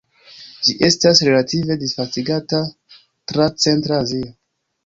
Ĝi 0.67 0.73
estas 0.87 1.21
relative 1.27 1.77
disvastigata 1.83 2.63
tra 3.33 3.49
centra 3.67 4.05
Azio. 4.07 4.35